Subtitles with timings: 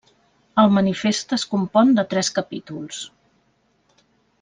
[0.63, 3.07] El manifest es compon de tres capítols.